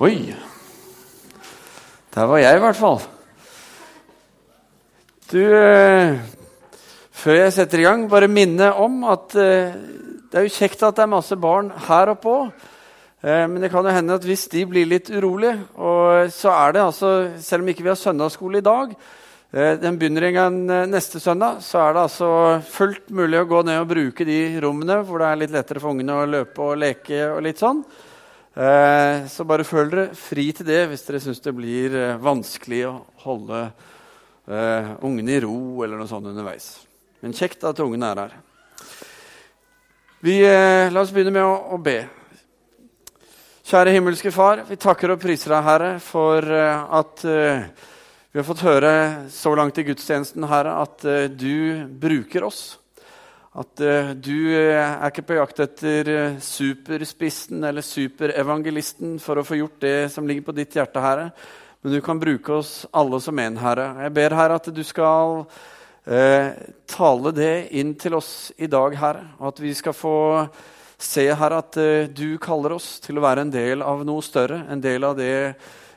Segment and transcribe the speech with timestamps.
[0.00, 0.32] Oi.
[2.14, 3.02] Der var jeg, i hvert fall.
[5.28, 6.16] Du eh,
[7.20, 9.76] Før jeg setter i gang, bare minne om at eh,
[10.32, 12.64] det er jo kjekt at det er masse barn her oppe òg.
[13.20, 16.78] Eh, men det kan jo hende at hvis de blir litt urolige, og så er
[16.78, 18.96] det altså Selv om ikke vi har søndagsskole i dag,
[19.84, 22.28] den begynner en gang neste søndag, så er det altså
[22.72, 25.92] fullt mulig å gå ned og bruke de rommene hvor det er litt lettere for
[25.92, 27.82] ungene å løpe og leke og litt sånn.
[28.50, 32.80] Eh, så bare føl dere fri til det hvis dere syns det blir eh, vanskelig
[32.88, 33.60] å holde
[34.50, 36.72] eh, ungene i ro eller noe sånt underveis.
[37.22, 38.34] Men kjekt at ungene er her.
[40.20, 42.02] Vi, la oss begynne med å, å, be.
[43.70, 47.62] Kjære himmelske Far, vi takker og priser deg, Herre, for at uh,
[48.28, 48.92] vi har fått høre
[49.32, 51.06] så langt i gudstjenesten, Herre, at
[51.40, 52.79] du bruker oss.
[53.50, 59.42] At uh, du uh, er ikke på jakt etter uh, superspissen eller superevangelisten for å
[59.46, 61.24] få gjort det som ligger på ditt hjerte, Herre.
[61.82, 63.88] Men du kan bruke oss alle som en, Herre.
[64.04, 65.42] Jeg ber, Herre, at du skal
[66.90, 69.24] tale det inn til oss i dag, Herre.
[69.38, 70.14] Og at vi skal få
[70.98, 71.78] se, Herre, at
[72.16, 74.62] du kaller oss til å være en del av noe større.
[74.72, 75.54] En del av det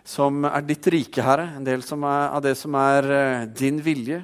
[0.08, 1.50] som er ditt rike, Herre.
[1.58, 3.10] En del er, av det som er
[3.52, 4.22] din vilje.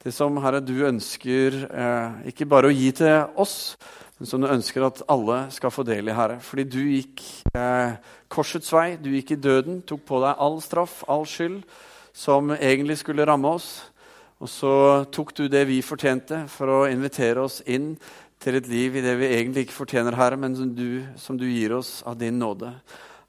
[0.00, 3.74] Det som Herre, du ønsker eh, ikke bare å gi til oss,
[4.16, 6.38] men som du ønsker at alle skal få del i, Herre.
[6.40, 7.20] Fordi du gikk
[7.52, 7.98] eh,
[8.32, 11.60] korsets vei, du gikk i døden, tok på deg all straff, all skyld,
[12.16, 13.68] som egentlig skulle ramme oss.
[14.40, 14.74] Og så
[15.12, 17.92] tok du det vi fortjente, for å invitere oss inn
[18.40, 21.44] til et liv i det vi egentlig ikke fortjener, Herre, men som du, som du
[21.44, 22.72] gir oss av din nåde.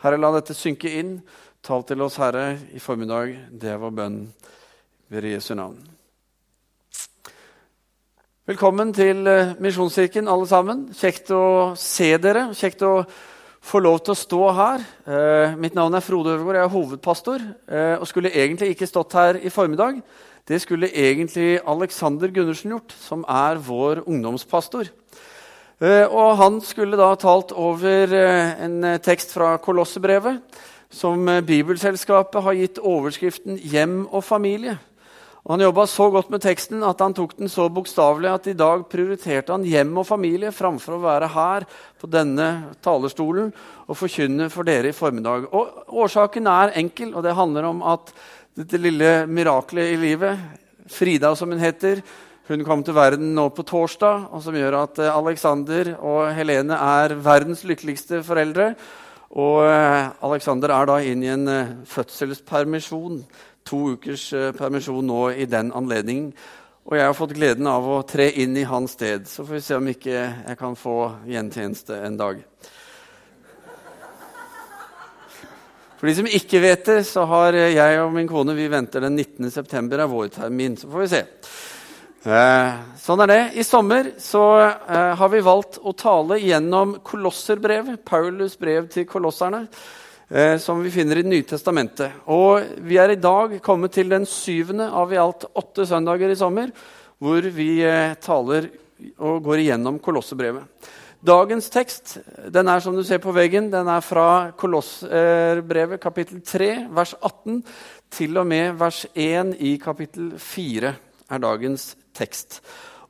[0.05, 1.17] Herre, la dette synke inn.
[1.59, 3.35] Tal til oss, Herre, i formiddag.
[3.51, 4.29] Det var bønnen
[5.11, 5.90] ved Jesu navn.
[8.49, 10.79] Velkommen til eh, Misjonskirken, alle sammen.
[10.97, 12.47] Kjekt å se dere.
[12.57, 13.03] Kjekt å
[13.61, 14.85] få lov til å stå her.
[15.05, 19.13] Eh, mitt navn er Frode Øvergaard, jeg er hovedpastor eh, og skulle egentlig ikke stått
[19.13, 20.01] her i formiddag.
[20.49, 24.89] Det skulle egentlig Alexander Gundersen gjort, som er vår ungdomspastor.
[26.09, 30.41] Og han skulle da talt over en tekst fra Kolossebrevet,
[30.89, 34.81] som Bibelselskapet har gitt overskriften 'Hjem og familie'.
[35.41, 38.57] Og Han jobba så godt med teksten at han tok den så bokstavelig at i
[38.57, 41.65] dag prioriterte han hjem og familie framfor å være her
[41.97, 42.49] på denne
[42.85, 43.49] talerstolen
[43.87, 45.49] og forkynne for dere i formiddag.
[45.49, 48.13] Og Årsaken er enkel, og det handler om at
[48.57, 50.49] dette lille miraklet i livet,
[50.91, 52.01] Frida som hun heter,
[52.51, 56.75] hun kom til verden nå på torsdag, og som gjør at eh, Alexander og Helene
[56.75, 58.73] er verdens lykkeligste foreldre.
[59.39, 63.21] Og eh, Alexander er da inne i en eh, fødselspermisjon
[63.67, 66.31] to ukers eh, permisjon nå i den anledningen.
[66.89, 69.27] Og jeg har fått gleden av å tre inn i hans sted.
[69.29, 70.95] Så får vi se om ikke jeg kan få
[71.29, 72.41] gjentjeneste en dag.
[75.99, 79.19] For de som ikke vet det, så har jeg og min kone vi venter den
[79.19, 79.51] 19.
[79.53, 80.73] september av vår termin.
[80.73, 81.21] Så får vi se.
[82.21, 83.41] Eh, sånn er det.
[83.61, 89.67] I sommer så eh, har vi valgt å tale gjennom Kolosserbrevet, Paulus brev til kolosserne
[90.31, 92.23] eh, som vi finner i Det nye testamentet.
[92.25, 96.39] Og vi er i dag kommet til den syvende av i alt åtte søndager i
[96.39, 96.71] sommer,
[97.19, 98.69] hvor vi eh, taler
[99.17, 100.63] og går igjennom Kolossebrevet.
[101.21, 102.15] Dagens tekst
[102.49, 107.61] den er som du ser på veggen, den er fra Kolossebrevet kapittel 3, vers 18,
[108.11, 110.95] til og med vers 1 i kapittel 4
[111.31, 112.61] er dagens tekst.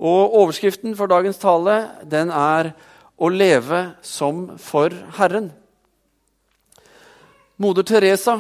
[0.01, 2.73] Og Overskriften for dagens tale den er
[3.21, 5.60] 'Å leve som for Herren'.
[7.61, 8.39] Moder Teresa,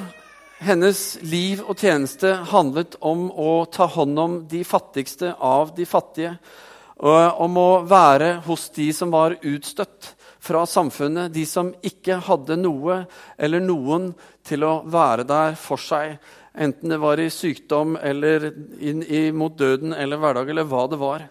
[0.65, 6.31] hennes liv og tjeneste handlet om å ta hånd om de fattigste av de fattige.
[6.97, 12.57] Og om å være hos de som var utstøtt fra samfunnet, de som ikke hadde
[12.63, 13.03] noe
[13.37, 14.09] eller noen
[14.41, 16.17] til å være der for seg.
[16.57, 18.49] Enten det var i sykdom eller
[18.81, 19.05] inn
[19.37, 21.29] mot døden eller hverdag eller hva det var.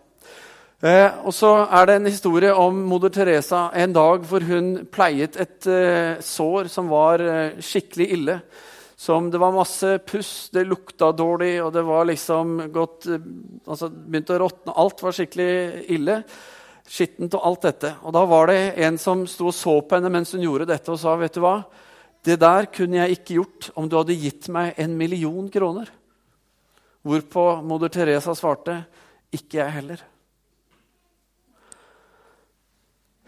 [0.81, 5.35] Eh, og så er det en historie om moder Teresa en dag hvor hun pleiet
[5.37, 8.37] et eh, sår som var eh, skikkelig ille.
[8.97, 13.27] Som det var masse puss, det lukta dårlig, og det var liksom gått eh,
[13.69, 14.77] altså begynte å råtne.
[14.81, 16.17] Alt var skikkelig ille.
[16.89, 17.91] Skittent og alt dette.
[18.09, 20.89] Og da var det en som sto og så på henne mens hun gjorde dette,
[20.89, 21.59] og sa, 'Vet du hva?
[22.25, 25.93] Det der kunne jeg ikke gjort om du hadde gitt meg en million kroner.'
[27.05, 28.87] Hvorpå moder Teresa svarte,
[29.29, 30.10] 'Ikke jeg heller'.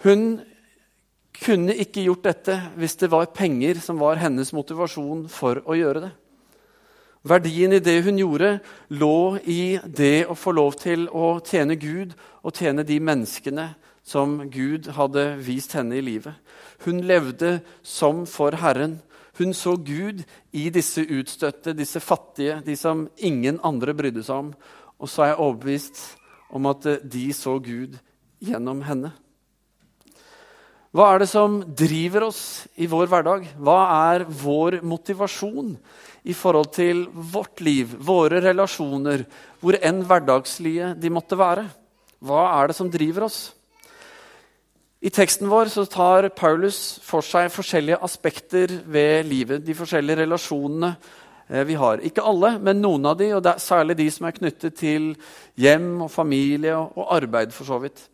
[0.02, 0.40] Hun
[1.42, 6.06] kunne ikke gjort dette hvis det var penger som var hennes motivasjon for å gjøre
[6.08, 6.12] det.
[7.22, 8.56] Verdien i det hun gjorde,
[8.90, 13.68] lå i det å få lov til å tjene Gud og tjene de menneskene
[14.02, 16.34] som Gud hadde vist henne i livet.
[16.82, 18.98] Hun levde som for Herren.
[19.38, 24.52] Hun så Gud i disse utstøtte, disse fattige, de som ingen andre brydde seg om.
[24.98, 26.02] Og så er jeg overbevist
[26.50, 27.94] om at de så Gud
[28.42, 29.14] gjennom henne.
[30.92, 33.46] Hva er det som driver oss i vår hverdag?
[33.56, 33.78] Hva
[34.12, 35.70] er vår motivasjon
[36.28, 39.24] i forhold til vårt liv, våre relasjoner,
[39.64, 41.64] hvor enn hverdagslige de måtte være?
[42.20, 43.40] Hva er det som driver oss?
[45.02, 49.64] I teksten vår så tar Paulus for seg forskjellige aspekter ved livet.
[49.64, 50.92] De forskjellige relasjonene
[51.48, 52.04] eh, vi har.
[52.04, 55.14] Ikke alle, men noen av de, og særlig de som er knyttet til
[55.56, 57.56] hjem og familie og arbeid.
[57.56, 58.11] for så vidt.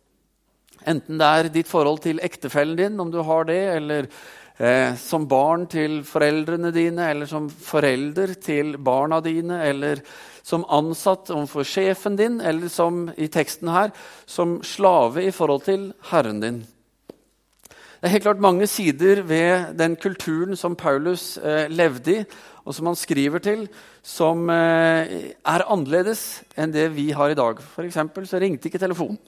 [0.87, 4.07] Enten det er ditt forhold til ektefellen din, om du har det, eller
[4.57, 10.03] eh, som barn til foreldrene dine, eller som forelder til barna dine, eller
[10.43, 13.91] som ansatt overfor sjefen din, eller som i teksten her,
[14.25, 16.61] som slave i forhold til herren din.
[17.99, 22.23] Det er helt klart mange sider ved den kulturen som Paulus eh, levde i,
[22.63, 23.65] og som han skriver til,
[24.05, 27.59] som eh, er annerledes enn det vi har i dag.
[27.59, 29.19] For så ringte ikke telefonen.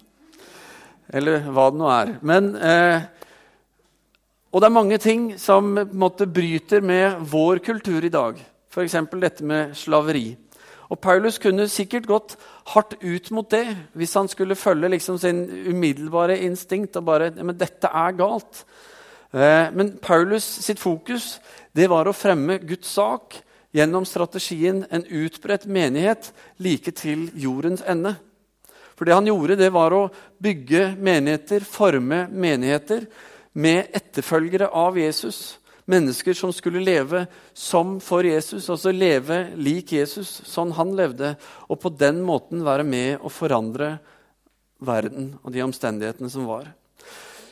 [1.11, 2.13] Eller hva det nå er.
[2.23, 3.01] Men, eh,
[4.51, 8.39] og det er mange ting som måte, bryter med vår kultur i dag.
[8.71, 8.95] F.eks.
[9.19, 10.37] dette med slaveri.
[10.91, 12.37] Og Paulus kunne sikkert gått
[12.73, 13.63] hardt ut mot det
[13.95, 18.65] hvis han skulle følge liksom sin umiddelbare instinkt og bare Men dette er galt.
[19.33, 21.39] Eh, men Paulus sitt fokus
[21.75, 23.39] det var å fremme Guds sak
[23.71, 28.17] gjennom strategien en utbredt menighet like til jordens ende.
[29.01, 30.03] For det han gjorde, det var å
[30.37, 33.07] bygge menigheter, forme menigheter
[33.57, 35.55] med etterfølgere av Jesus.
[35.89, 37.23] Mennesker som skulle leve
[37.57, 41.31] som for Jesus, altså leve lik Jesus, sånn han levde.
[41.65, 43.95] Og på den måten være med å forandre
[44.85, 46.69] verden og de omstendighetene som var.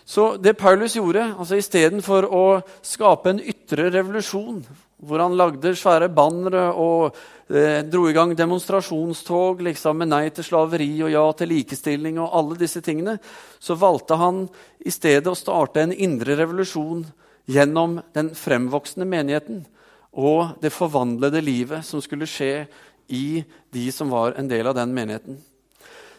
[0.05, 2.45] Så det Paulus gjorde, altså istedenfor å
[2.85, 4.61] skape en ytre revolusjon
[5.01, 7.17] hvor han lagde svære bannere og
[7.49, 12.31] eh, dro i gang demonstrasjonstog liksom, med nei til slaveri og ja til likestilling og
[12.39, 13.17] alle disse tingene,
[13.59, 14.45] så valgte han
[14.79, 17.03] i stedet å starte en indre revolusjon
[17.49, 19.65] gjennom den fremvoksende menigheten
[20.17, 22.65] og det forvandlede livet som skulle skje
[23.09, 23.43] i
[23.73, 25.37] de som var en del av den menigheten.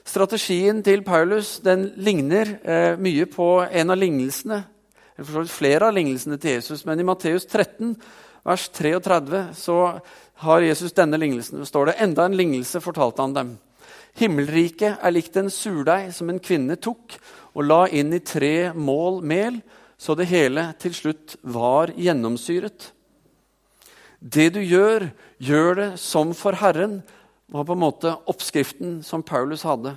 [0.06, 4.62] Strategien til Paulus den ligner eh, mye på en av lignelsene,
[5.20, 7.94] eller flere av lignelsene til Jesus, men i Matteus 13
[8.46, 9.78] vers 33 så
[10.40, 11.60] har Jesus denne lignelsen.
[11.60, 13.50] Det står det, Enda en lignelse fortalte han dem.
[14.18, 17.18] Himmelriket er likt en surdeig som en kvinne tok
[17.54, 19.60] og la inn i tre mål mel,
[20.00, 22.90] så det hele til slutt var gjennomsyret.
[24.20, 25.10] Det du gjør,
[25.40, 27.00] gjør det som for Herren,
[27.50, 29.96] var på en måte oppskriften som Paulus hadde.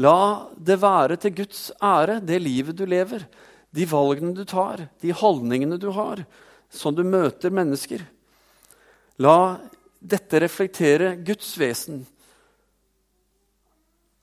[0.00, 3.26] La det være til Guds ære, det livet du lever,
[3.74, 6.24] de valgene du tar, de holdningene du har
[6.74, 8.02] sånn du møter mennesker.
[9.22, 9.60] La
[10.04, 12.02] dette reflektere Guds vesen.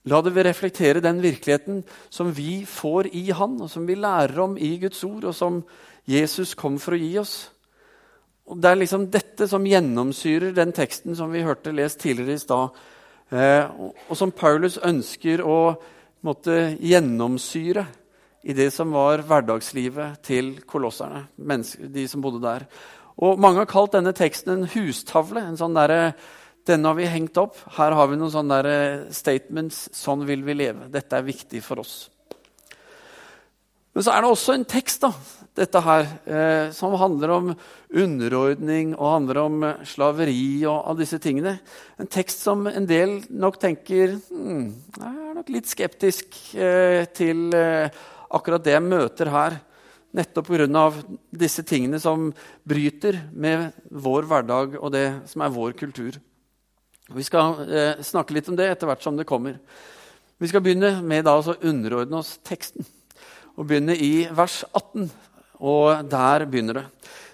[0.09, 4.57] La det reflektere den virkeligheten som vi får i Han, og som vi lærer om
[4.57, 5.61] i Guds ord, og som
[6.09, 7.35] Jesus kom for å gi oss.
[8.49, 12.41] Og Det er liksom dette som gjennomsyrer den teksten som vi hørte lest tidligere i
[12.41, 12.69] stad,
[13.31, 13.69] eh,
[14.09, 15.77] og som Paulus ønsker å
[16.25, 17.85] måtte gjennomsyre
[18.43, 22.65] i det som var hverdagslivet til kolosserne, de som bodde der.
[23.21, 25.43] Og Mange har kalt denne teksten en hustavle.
[25.45, 26.13] en sånn der,
[26.65, 27.55] Denne har vi hengt opp.
[27.73, 29.89] Her har vi noen sånne der statements.
[29.97, 30.91] Sånn vil vi leve.
[30.93, 32.09] Dette er viktig for oss.
[33.93, 35.09] Men så er det også en tekst da,
[35.57, 37.49] dette her, eh, som handler om
[37.91, 41.57] underordning og handler om slaveri og alle disse tingene.
[41.99, 44.69] En tekst som en del nok tenker hmm,
[45.01, 47.89] er nok litt skeptisk eh, til eh,
[48.31, 49.59] akkurat det jeg møter her.
[50.11, 50.91] Nettopp pga.
[51.31, 52.33] disse tingene som
[52.67, 56.19] bryter med vår hverdag og det som er vår kultur.
[57.11, 59.57] Vi skal eh, snakke litt om det etter hvert som det kommer.
[60.37, 62.85] Vi skal begynne med da, å underordne oss teksten.
[63.55, 65.09] Og begynne i vers 18.
[65.61, 66.85] Og der begynner det.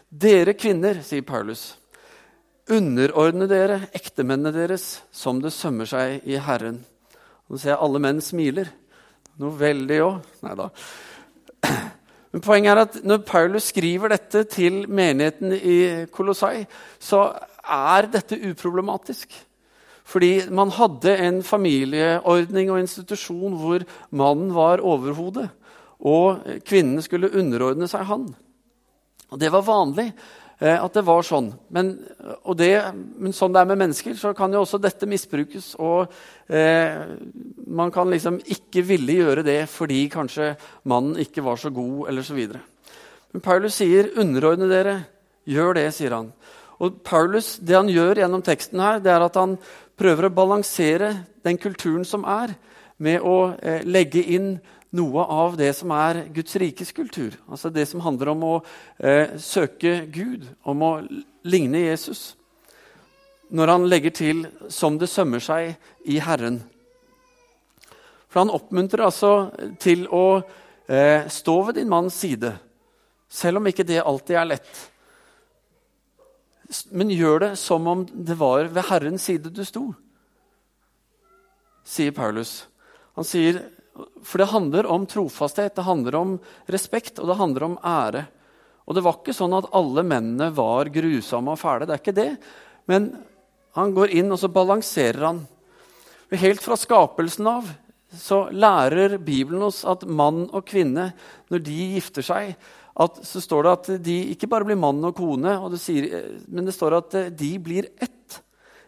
[0.08, 1.76] Dere kvinner, sier Paulus,
[2.72, 6.82] underordne dere ektemennene deres som det sømmer seg i Herren.
[7.48, 8.72] Nå ser jeg alle menn smiler.
[9.38, 10.30] Noe veldig òg.
[10.46, 10.70] Nei da.
[12.34, 15.78] Men poenget er at når Paulus skriver dette til menigheten i
[16.14, 16.66] Kolossai,
[17.00, 17.30] så
[17.64, 19.32] er dette uproblematisk.
[20.08, 23.84] Fordi man hadde en familieordning og institusjon hvor
[24.16, 25.50] mannen var overhodet,
[26.00, 28.28] og kvinnen skulle underordne seg han.
[29.32, 30.12] Og Det var vanlig.
[30.60, 31.52] Eh, at det var sånn.
[31.74, 31.92] Men,
[32.58, 32.72] det,
[33.18, 35.76] men, sånn det er med mennesker, så kan jo også dette misbrukes.
[35.78, 36.08] Og
[36.50, 37.04] eh,
[37.68, 40.56] man kan liksom ikke ville gjøre det fordi kanskje
[40.90, 42.64] mannen ikke var så god, eller så videre.
[43.34, 44.98] Men Paulus sier, 'Underordne dere
[45.48, 46.32] Gjør det, sier han.
[46.84, 49.58] Og Paulus, Det han gjør gjennom teksten, her, det er at han
[49.98, 52.54] prøver å balansere den kulturen som er,
[53.00, 54.58] med å eh, legge inn
[54.98, 57.36] noe av det som er Guds rikes kultur.
[57.48, 58.56] Altså det som handler om å
[58.98, 60.92] eh, søke Gud, om å
[61.48, 62.34] ligne Jesus.
[63.54, 65.76] Når han legger til 'som det sømmer seg
[66.06, 66.62] i Herren'.
[68.28, 70.42] For han oppmuntrer altså til å
[70.90, 72.58] eh, stå ved din manns side,
[73.30, 74.92] selv om ikke det alltid er lett.
[76.92, 79.94] Men gjør det som om det var ved Herrens side du sto,
[81.88, 82.68] sier Paulus.
[83.16, 83.62] Han sier
[84.24, 86.36] for det handler om trofasthet, det handler om
[86.72, 88.26] respekt og det handler om ære.
[88.88, 91.88] Og det var ikke sånn at alle mennene var grusomme og fæle.
[91.88, 92.32] Det er ikke det.
[92.88, 93.10] Men
[93.76, 95.44] han går inn, og så balanserer han.
[96.32, 97.68] Helt fra skapelsen av
[98.18, 101.10] så lærer Bibelen oss at mann og kvinne,
[101.52, 102.54] når de gifter seg,
[102.98, 106.08] at, så står det at de ikke bare blir mann og kone, og det sier,
[106.48, 108.40] men det står at de blir ett.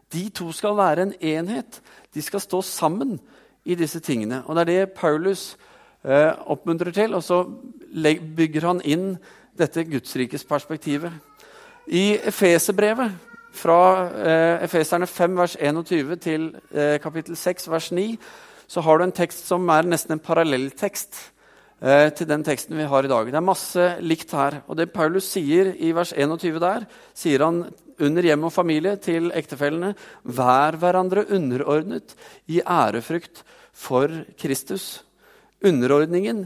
[0.09, 1.81] De to skal være en enhet.
[2.15, 3.19] De skal stå sammen
[3.65, 4.43] i disse tingene.
[4.45, 5.57] Og Det er det Paulus
[6.03, 7.43] eh, oppmuntrer til, og så
[8.35, 9.17] bygger han inn
[9.57, 11.11] dette gudsrikesperspektivet.
[11.87, 13.11] I Efeserbrevet,
[13.51, 18.17] fra eh, Efeserne 5, vers 21 til eh, kapittel 6, vers 9,
[18.69, 21.17] så har du en tekst som er nesten en parallelltekst
[21.81, 23.25] eh, til den teksten vi har i dag.
[23.25, 24.61] Det er masse likt her.
[24.67, 26.85] Og det Paulus sier i vers 21 der,
[27.17, 27.63] sier han
[27.99, 29.93] under hjem og familie til ektefellene.
[30.23, 32.15] Vær hverandre underordnet
[32.47, 35.03] i ærefrykt for Kristus.
[35.65, 36.45] Underordningen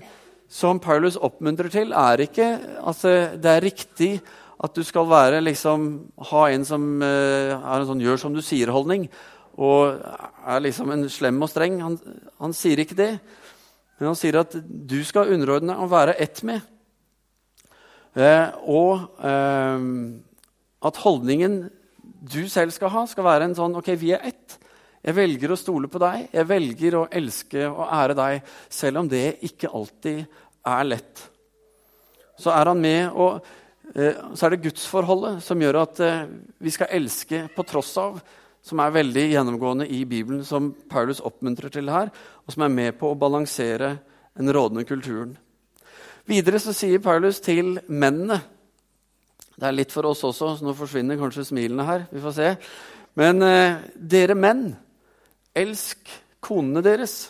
[0.53, 4.21] som Paulus oppmuntrer til, er ikke altså, Det er riktig
[4.63, 9.09] at du skal være, liksom, ha en som uh, en sånn 'gjør som du sier'-holdning
[9.57, 9.99] og
[10.47, 11.81] er liksom en slem og streng.
[11.83, 11.97] Han,
[12.41, 13.11] han, sier ikke det,
[13.99, 16.61] men han sier at du skal underordne og være ett med.
[18.15, 19.81] Eh, og uh,
[20.83, 21.63] at holdningen
[22.03, 24.57] du selv skal ha, skal være en sånn Ok, vi er ett.
[25.03, 26.29] Jeg velger å stole på deg.
[26.31, 30.23] Jeg velger å elske og ære deg, selv om det ikke alltid
[30.73, 31.25] er lett.
[32.39, 33.43] Så er han med, og
[33.95, 36.23] eh, så er det gudsforholdet som gjør at eh,
[36.63, 38.21] vi skal elske på tross av,
[38.63, 42.11] som er veldig gjennomgående i Bibelen, som Paulus oppmuntrer til her,
[42.47, 43.97] og som er med på å balansere
[44.39, 45.35] den rådende kulturen.
[46.31, 48.39] Videre så sier Paulus til mennene
[49.63, 52.01] Det er litt for oss også, så nå forsvinner kanskje smilene her.
[52.11, 52.47] Vi får se.
[53.15, 54.73] Men eh, dere menn,
[55.55, 56.09] Elsk
[56.43, 57.29] konene deres,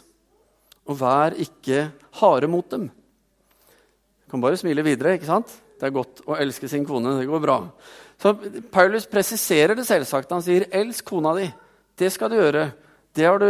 [0.90, 1.84] og vær ikke
[2.18, 2.88] harde mot dem.
[2.90, 5.13] Du kan bare smile videre.
[5.13, 5.54] ikke sant?
[5.78, 7.13] Det er godt å elske sin kone.
[7.20, 7.60] Det går bra.
[8.18, 8.34] Så
[8.74, 10.34] Paulus presiserer det selvsagt.
[10.34, 11.54] Han sier 'elsk kona di'.
[12.00, 12.72] Det skal du gjøre.
[13.13, 13.46] Det har du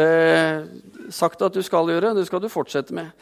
[0.00, 0.64] eh,
[1.10, 2.16] sagt at du skal gjøre.
[2.16, 3.12] Det skal du fortsette med.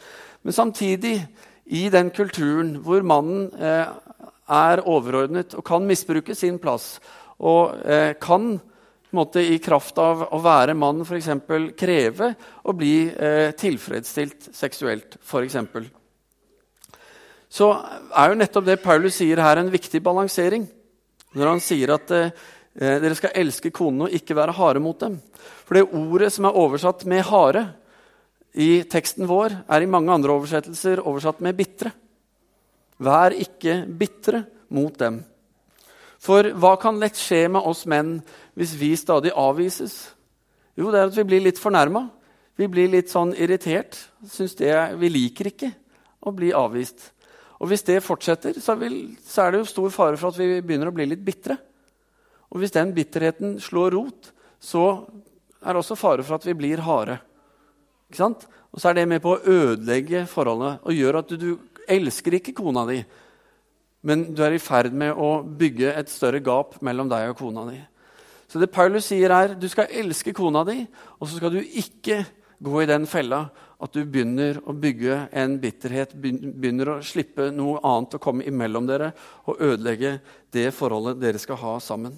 [0.43, 1.27] Men samtidig,
[1.65, 3.87] i den kulturen hvor mannen eh,
[4.53, 6.97] er overordnet og kan misbruke sin plass
[7.43, 8.55] og eh, kan
[9.13, 11.29] måte, i kraft av å være mann f.eks.
[11.77, 12.31] kreve
[12.63, 15.59] å bli eh, tilfredsstilt seksuelt, f.eks.
[17.53, 17.69] Så
[18.17, 20.65] er jo nettopp det Paulus sier her, en viktig balansering.
[21.37, 22.31] Når han sier at eh,
[22.73, 25.19] dere skal elske konene og ikke være harde mot dem.
[25.67, 27.67] For det ordet som er oversatt med 'hare'
[28.53, 31.93] i teksten vår, er i mange andre oversettelser oversatt med 'bitre'.
[33.03, 35.21] Vær ikke bitre mot dem.
[36.23, 38.17] For hva kan lett skje med oss menn
[38.55, 40.13] hvis vi stadig avvises?
[40.79, 42.05] Jo, det er at vi blir litt fornærma.
[42.55, 43.97] Vi blir litt sånn irritert.
[44.23, 45.73] Synes det, vi liker ikke
[46.23, 47.09] å bli avvist.
[47.59, 50.61] Og hvis det fortsetter, så, vil, så, er det jo stor fare for at vi
[50.63, 51.57] begynner å bli litt bitre.
[52.53, 54.31] Og hvis den bitterheten slår rot,
[54.61, 54.85] så
[55.63, 57.19] er det også fare for at vi blir harde.
[58.13, 62.39] Og så er det med på å ødelegge forholdet og gjør at du, du elsker
[62.39, 63.01] ikke kona di
[64.03, 67.65] men du er i ferd med å bygge et større gap mellom deg og kona
[67.69, 67.79] di.
[68.51, 70.81] Så det Paulus sier, er du skal elske kona di,
[71.17, 72.19] og så skal du ikke
[72.63, 73.45] gå i den fella
[73.83, 78.87] at du begynner å bygge en bitterhet, begynner å slippe noe annet å komme imellom
[78.87, 79.11] dere
[79.47, 80.17] og ødelegge
[80.53, 82.15] det forholdet dere skal ha sammen.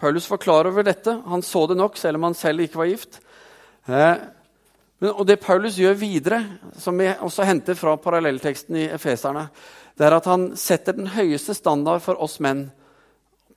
[0.00, 1.12] Paulus var klar over dette.
[1.28, 3.20] Han så det nok, selv om han selv ikke var gift.
[3.90, 4.22] Eh,
[5.08, 6.42] og det Paulus gjør videre,
[6.76, 9.46] som vi også henter fra parallellteksten i Efeserne,
[9.96, 12.66] det er at han setter den høyeste standard for oss menn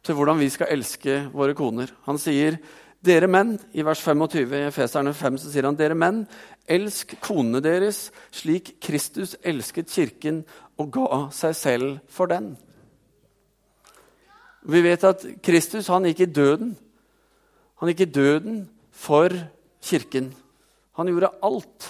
[0.03, 1.91] til hvordan vi skal elske våre koner.
[2.07, 2.59] Han sier,
[3.03, 6.27] 'Dere menn', i vers 25 i Efeserne 5, så sier han, 'Dere menn,
[6.67, 10.45] elsk konene deres slik Kristus elsket kirken
[10.77, 12.55] og ga seg selv for den'.
[14.63, 16.77] Vi vet at Kristus han gikk i døden.
[17.79, 19.29] Han gikk i døden for
[19.83, 20.33] kirken.
[20.99, 21.89] Han gjorde alt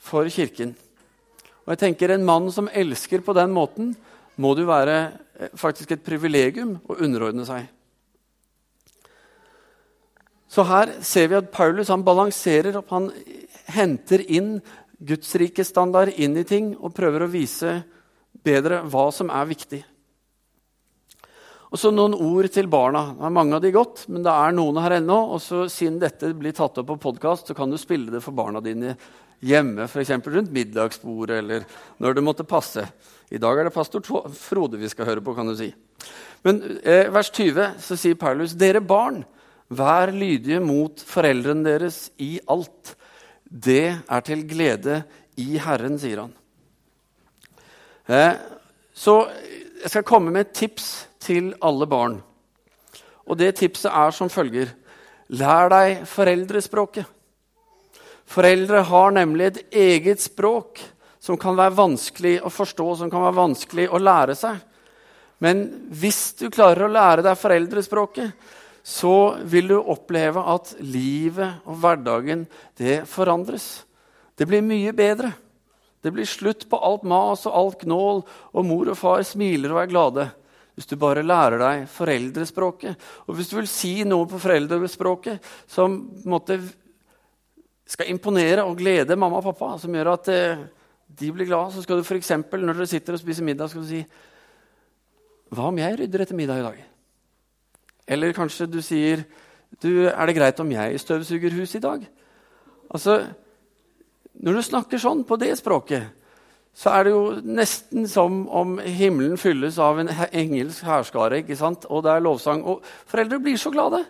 [0.00, 0.74] for kirken.
[1.66, 3.94] Og jeg tenker En mann som elsker på den måten,
[4.36, 4.96] må det jo være
[5.40, 7.64] eh, faktisk et privilegium å underordne seg.
[10.48, 12.92] Så her ser vi at Paulus han balanserer opp.
[12.92, 13.10] Han
[13.72, 14.58] henter inn
[14.96, 15.64] Guds rike
[16.16, 17.82] inn i ting og prøver å vise
[18.44, 19.82] bedre hva som er viktig.
[21.76, 23.02] Og så noen ord til barna.
[23.12, 25.16] Det er mange av de godt, men det er noen her ennå.
[25.36, 28.32] Og så siden dette blir tatt opp på podkast, så kan du spille det for
[28.32, 28.94] barna dine
[29.44, 30.14] hjemme, f.eks.
[30.24, 31.66] rundt middagsbordet eller
[32.00, 32.80] når det måtte passe.
[33.28, 34.00] I dag er det pastor
[34.32, 35.68] Frode vi skal høre på, kan du si.
[36.48, 39.18] Men eh, vers 20 så sier Paulus.: Dere barn,
[39.68, 42.94] vær lydige mot foreldrene deres i alt.
[43.44, 45.02] Det er til glede
[45.36, 46.32] i Herren, sier han.
[48.08, 48.32] Eh,
[48.96, 49.18] så
[49.82, 50.88] jeg skal komme med et tips
[51.26, 52.20] til alle barn.
[53.26, 54.72] Og det tipset er som følger
[55.34, 57.06] Lær deg foreldrespråket.
[58.30, 60.78] Foreldre har nemlig et eget språk
[61.22, 64.60] som kan være vanskelig å forstå, som kan være vanskelig å lære seg.
[65.42, 68.30] Men hvis du klarer å lære deg foreldrespråket,
[68.86, 72.46] så vil du oppleve at livet og hverdagen
[72.78, 73.82] det forandres.
[74.38, 75.32] Det blir mye bedre.
[76.02, 78.22] Det blir slutt på alt mas og alt gnål,
[78.54, 80.28] og mor og far smiler og er glade
[80.76, 82.98] hvis du bare lærer deg foreldrespråket.
[83.26, 85.94] Og hvis du vil si noe på foreldrespråket som
[86.28, 86.58] måtte,
[87.88, 90.64] skal imponere og glede mamma og pappa, som gjør at eh,
[91.06, 92.34] de blir glade, så skal du f.eks.
[92.52, 94.02] når dere sitter og spiser middag, skal du si
[95.54, 96.84] Hva om jeg rydder etter middag i dag?
[98.06, 99.24] Eller kanskje du sier
[99.80, 102.06] du, Er det greit om jeg støvsuger huset i dag?
[102.90, 103.22] Altså,
[104.34, 106.10] Når du snakker sånn på det språket,
[106.76, 111.40] så er det jo nesten som om himmelen fylles av en engelsk hærskare.
[111.88, 112.66] Og det er lovsang.
[112.68, 114.02] Og foreldre blir så glade.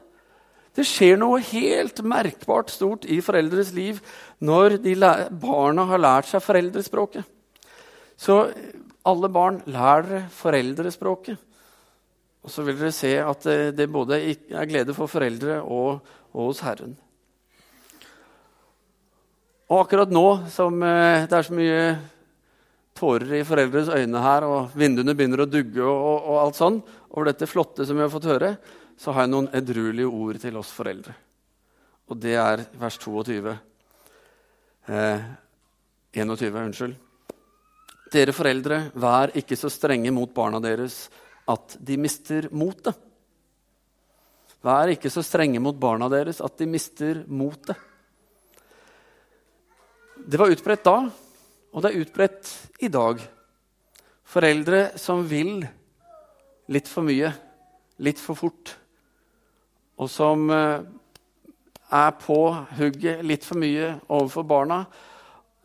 [0.74, 4.00] Det skjer noe helt merkbart stort i foreldres liv
[4.44, 4.80] når
[5.30, 7.22] barna har lært seg foreldrespråket.
[8.18, 8.42] Så
[9.06, 11.38] alle barn, lærer foreldrespråket.
[12.42, 13.46] Og så vil dere se at
[13.78, 16.02] det både er glede for foreldre og,
[16.34, 16.98] og hos Herren.
[19.70, 21.80] Og akkurat nå som eh, det er så mye
[22.96, 26.80] tårer i foreldres øyne her, og vinduene begynner å dugge og, og, alt sånn,
[27.12, 28.56] over dette flotte som vi har fått høre,
[28.96, 31.14] så har jeg noen edruelige ord til oss foreldre.
[32.08, 33.56] Og det er vers 22.
[34.86, 35.26] Eh,
[36.16, 36.96] 21, unnskyld.
[38.14, 41.06] Dere foreldre, vær ikke så strenge mot barna deres
[41.50, 42.94] at de mister motet.
[44.66, 47.76] Vær ikke så strenge mot barna deres at de mister motet.
[50.26, 50.96] Det var utbredt da,
[51.72, 52.52] og det er utbredt
[52.84, 53.20] i dag.
[54.26, 55.60] Foreldre som vil
[56.72, 57.30] litt for mye,
[58.02, 58.72] litt for fort.
[59.96, 60.80] Og som eh,
[61.94, 62.40] er på
[62.78, 64.80] hugget litt for mye overfor barna.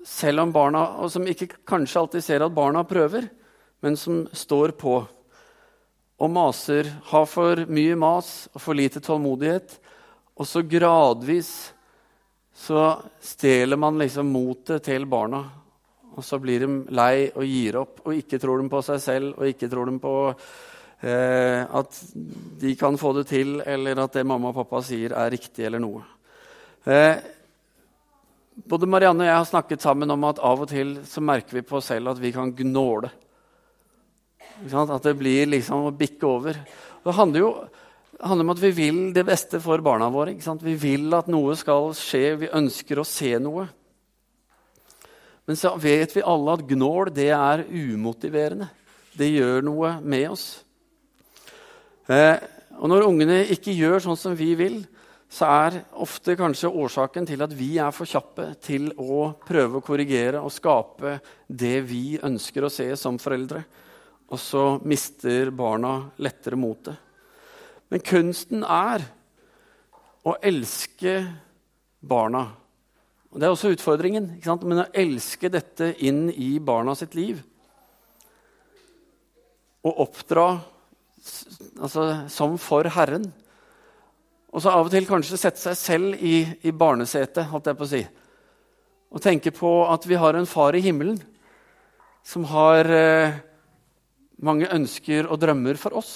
[0.05, 3.29] Selv om barna, Og som ikke kanskje alltid ser at barna prøver,
[3.81, 5.01] men som står på
[6.21, 9.79] og maser, har for mye mas og for lite tålmodighet.
[10.37, 11.73] Og så gradvis
[12.53, 15.41] så stjeler man liksom motet til barna
[16.15, 19.39] og så blir de lei og gir opp og ikke tror de på seg selv
[19.39, 21.99] og ikke tror de på eh, at
[22.61, 25.83] de kan få det til, eller at det mamma og pappa sier, er riktig eller
[25.83, 26.03] noe.
[26.85, 27.15] Eh,
[28.67, 31.65] både Marianne og jeg har snakket sammen om at av og til så merker vi
[31.65, 33.11] på oss selv at vi kan gnåle.
[34.71, 36.57] At det blir liksom å bikke over.
[37.01, 37.53] Det handler jo
[38.21, 40.35] handler om at vi vil det beste for barna våre.
[40.61, 42.35] Vi vil at noe skal skje.
[42.43, 43.67] Vi ønsker å se noe.
[45.49, 48.69] Men så vet vi alle at gnål det er umotiverende.
[49.17, 50.45] Det gjør noe med oss.
[52.07, 52.37] Eh,
[52.79, 54.81] og når ungene ikke gjør sånn som vi vil,
[55.31, 59.85] så er ofte kanskje årsaken til at vi er for kjappe til å prøve å
[59.85, 63.63] korrigere og skape det vi ønsker å se som foreldre.
[64.31, 66.95] Og så mister barna lettere motet.
[67.91, 69.03] Men kunsten er
[70.27, 71.15] å elske
[71.99, 72.45] barna
[73.31, 74.27] og Det er også utfordringen.
[74.67, 77.39] Men å elske dette inn i barna sitt liv.
[79.87, 80.47] Og oppdra
[81.79, 83.29] altså, som for Herren.
[84.51, 87.87] Og så av og til kanskje sette seg selv i, i barnesetet, holdt jeg på
[87.87, 88.01] å si.
[89.11, 91.21] Og tenke på at vi har en far i himmelen
[92.27, 93.39] som har eh,
[94.43, 96.13] mange ønsker og drømmer for oss.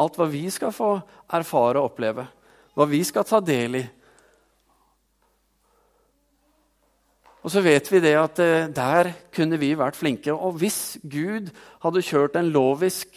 [0.00, 0.94] Alt hva vi skal få
[1.36, 2.24] erfare og oppleve.
[2.76, 3.84] Hva vi skal ta del i.
[7.46, 10.32] Og så vet vi det at eh, der kunne vi vært flinke.
[10.34, 11.52] Og hvis Gud
[11.84, 13.12] hadde kjørt en lovisk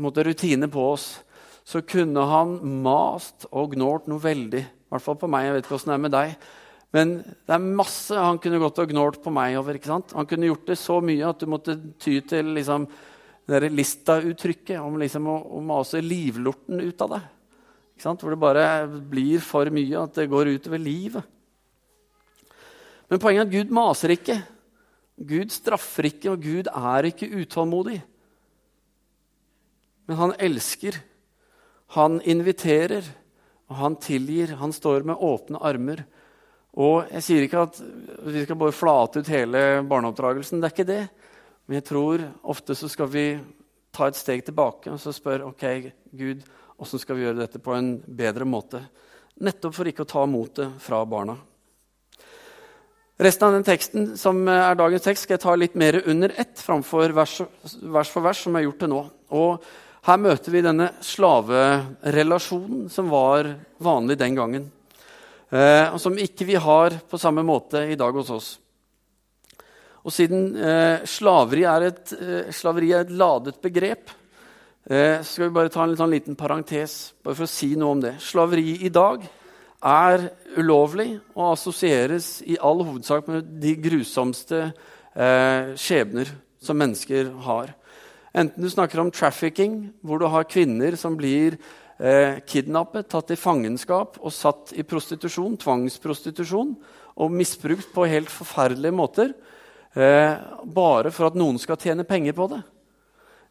[0.00, 1.10] måte, rutine på oss,
[1.68, 4.62] så kunne han mast og gnålt noe veldig.
[4.64, 5.44] I hvert fall på meg.
[5.44, 6.32] Jeg vet ikke åssen det er med deg.
[6.96, 9.76] Men det er masse han kunne gått og gnålt på meg over.
[9.76, 10.14] ikke sant?
[10.16, 12.86] Han kunne gjort det så mye at du måtte ty til liksom,
[13.52, 17.28] det lista-uttrykket om liksom å, å mase livlorten ut av deg.
[18.00, 21.28] Hvor det bare blir for mye at det går utover livet.
[23.10, 24.38] Men poenget er at Gud maser ikke.
[25.20, 27.98] Gud straffer ikke, og Gud er ikke utålmodig.
[30.08, 30.96] Men han elsker,
[31.96, 33.06] han inviterer,
[33.70, 34.56] og han tilgir.
[34.58, 36.04] Han står med åpne armer.
[36.78, 37.78] Og jeg sier ikke at
[38.26, 40.62] vi skal bare flate ut hele barneoppdragelsen.
[40.62, 41.02] Det er ikke det.
[41.66, 43.26] Men jeg tror ofte så skal vi
[43.94, 45.64] ta et steg tilbake og så spørre ok,
[46.14, 46.42] Gud,
[46.78, 48.82] hvordan skal vi gjøre dette på en bedre måte.
[49.42, 51.36] Nettopp for ikke å ta motet fra barna.
[53.20, 56.56] Resten av den teksten som er dagens tekst, skal jeg ta litt mer under ett
[56.56, 57.34] framfor vers,
[57.92, 59.00] vers for vers, som jeg har gjort til nå.
[59.36, 59.66] Og
[60.08, 63.50] her møter vi denne slaverelasjonen som var
[63.84, 64.70] vanlig den gangen
[65.52, 68.48] eh, og som ikke vi har på samme måte i dag hos oss.
[70.00, 74.14] Og siden eh, slaveri, er et, eh, slaveri, er et, ladet begrep,
[74.88, 78.00] eh, skal vi bare ta en en liten parentes bare for å si noe om
[78.00, 78.14] det.
[78.24, 79.28] Slaveri i dag
[79.80, 87.72] er ulovlig og assosieres i all hovedsak med de grusomste eh, skjebner som mennesker har.
[88.36, 91.56] Enten du snakker om trafficking, hvor du har kvinner som blir
[91.98, 96.74] eh, kidnappet, tatt i fangenskap og satt i prostitusjon, tvangsprostitusjon,
[97.20, 99.32] og misbrukt på helt forferdelige måter.
[99.98, 102.60] Eh, bare for at noen skal tjene penger på det.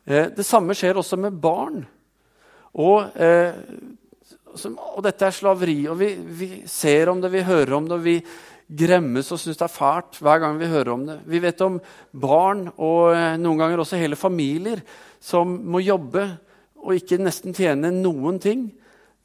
[0.08, 1.84] Eh, det samme skjer også med barn.
[2.80, 3.54] Og, eh,
[4.60, 5.80] som, og dette er slaveri.
[5.92, 8.18] Og vi, vi, ser om det, vi hører om det, og vi
[8.70, 11.18] gremmes og syns det er fælt hver gang vi hører om det.
[11.30, 11.80] Vi vet om
[12.12, 14.84] barn og eh, noen ganger også hele familier
[15.24, 16.28] som må jobbe
[16.80, 18.68] og ikke nesten tjene noen ting,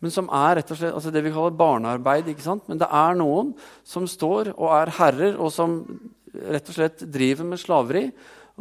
[0.03, 2.27] men som er rett og slett, altså det vi kaller barnearbeid.
[2.29, 2.65] ikke sant?
[2.69, 3.53] Men det er noen
[3.87, 5.79] som står og er herrer, og som
[6.35, 8.09] rett og slett driver med slaveri.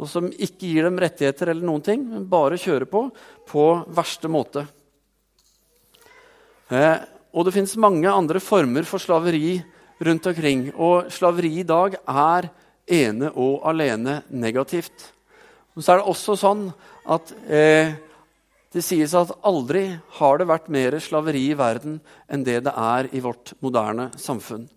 [0.00, 3.06] Og som ikke gir dem rettigheter eller noen ting, men bare kjører på
[3.50, 4.64] på verste måte.
[6.72, 6.96] Eh,
[7.34, 9.58] og det fins mange andre former for slaveri
[10.04, 10.68] rundt omkring.
[10.74, 12.48] Og slaveri i dag er
[12.86, 15.10] ene og alene negativt.
[15.74, 16.68] Men så er det også sånn
[17.10, 17.96] at eh,
[18.74, 19.86] det sies at aldri
[20.18, 22.00] har det vært mer slaveri i verden
[22.30, 24.68] enn det det er i vårt moderne samfunn.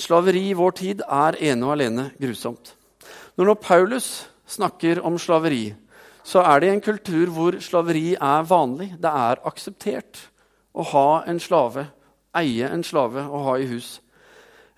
[0.00, 2.72] Slaveri i vår tid er ene og alene grusomt.
[3.36, 4.08] Når nå Paulus
[4.48, 5.72] snakker om slaveri,
[6.22, 8.92] så er det en kultur hvor slaveri er vanlig.
[9.00, 10.20] Det er akseptert
[10.72, 11.88] å ha en slave,
[12.38, 13.96] eie en slave og ha i hus.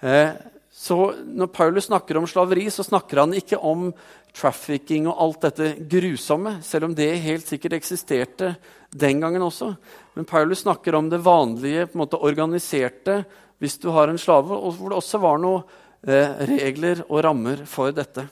[0.00, 0.33] Eh,
[0.74, 3.90] så når Paulus snakker om slaveri, så snakker han ikke om
[4.35, 8.57] trafficking og alt dette grusomme, selv om det helt sikkert eksisterte
[8.90, 9.70] den gangen også.
[10.16, 13.22] Men Paulus snakker om det vanlige, på en måte organiserte,
[13.62, 15.62] hvis du har en slave, og hvor det også var noen
[16.09, 18.26] eh, regler og rammer for dette.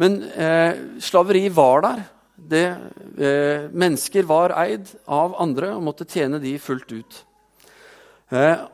[0.00, 2.02] Men eh, slaveri var der.
[2.34, 2.64] Det,
[3.18, 7.20] eh, mennesker var eid av andre og måtte tjene de fullt ut.
[8.34, 8.64] Eh,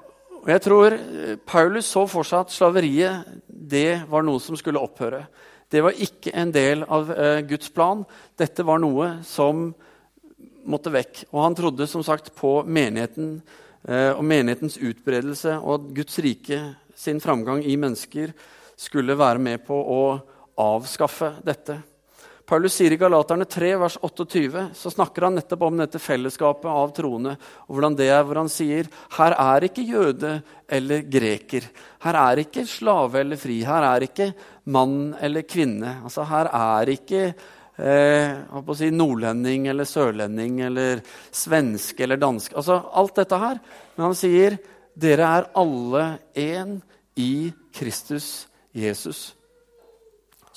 [0.40, 4.80] og jeg tror eh, Paulus så for seg at slaveriet det var noe som skulle
[4.80, 5.26] opphøre.
[5.70, 8.02] Det var ikke en del av eh, Guds plan.
[8.40, 9.68] Dette var noe som
[10.70, 11.26] måtte vekk.
[11.30, 13.36] Og han trodde som sagt på menigheten
[13.86, 16.62] eh, og menighetens utbredelse, og at Guds rike
[16.96, 18.32] sin framgang i mennesker
[18.80, 20.02] skulle være med på å
[20.60, 21.80] avskaffe dette.
[22.50, 26.90] Paulus sier i Galaterne 3, vers 28, så snakker han nettopp om dette fellesskapet av
[26.96, 27.36] troende.
[27.68, 30.32] og hvordan det er, hvor Han sier her er ikke jøde
[30.66, 31.68] eller greker.
[32.02, 33.60] Her er ikke slave eller fri.
[33.62, 34.32] Her er ikke
[34.64, 36.00] mann eller kvinne.
[36.02, 37.22] Altså, her er ikke
[37.78, 42.56] eh, si, nordlending eller sørlending eller svenske eller dansk.
[42.56, 43.60] Altså, alt dette her.
[43.94, 44.58] Men han sier
[44.98, 46.80] dere er alle én
[47.14, 49.36] i Kristus Jesus.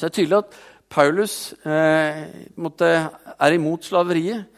[0.04, 0.56] Så det er tydelig at
[0.92, 2.18] Paulus eh,
[2.60, 2.88] måtte,
[3.40, 4.50] er imot slaveriet,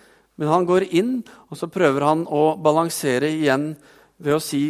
[0.42, 3.68] men han går inn og så prøver han å balansere igjen
[4.18, 4.64] ved å si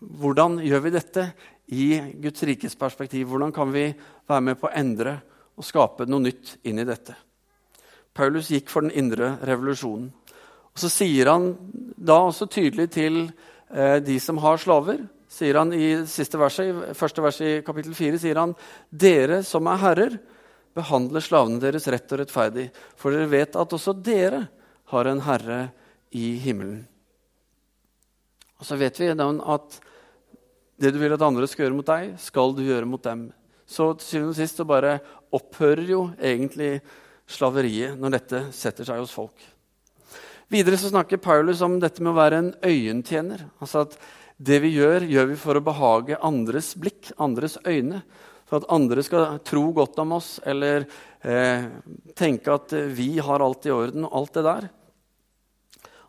[0.00, 1.28] hvordan gjør vi dette
[1.78, 1.86] i
[2.24, 3.28] Guds rikes perspektiv?
[3.30, 3.84] Hvordan kan vi
[4.26, 5.14] være med på å endre
[5.54, 7.14] og skape noe nytt inn i dette?
[8.10, 10.10] Paulus gikk for den indre revolusjonen.
[10.74, 11.52] Og Så sier han
[11.94, 13.28] da også tydelig til
[13.70, 17.94] eh, de som har slaver sier han I siste verset, i første verset i kapittel
[17.94, 18.54] 4 sier han
[18.90, 20.16] dere som er herrer,
[20.74, 24.46] behandler slavene deres rett og rettferdig, for dere vet at også dere
[24.90, 25.60] har en herre
[26.14, 26.82] i himmelen.
[28.60, 29.78] Og så vet vi at
[30.80, 33.28] det du vil at andre skal gjøre mot deg, skal du gjøre mot dem.
[33.70, 34.98] Så til syvende og sist så bare
[35.36, 36.80] opphører jo egentlig
[37.30, 39.38] slaveriet når dette setter seg hos folk.
[40.50, 43.44] Videre så snakker Paulus om dette med å være en øyentjener.
[43.62, 43.94] Altså at
[44.40, 48.00] Det vi gjør, gjør vi for å behage andres blikk, andres øyne.
[48.48, 50.86] For at andre skal tro godt om oss eller
[51.22, 51.66] eh,
[52.18, 54.70] tenke at vi har alt i orden og alt det der.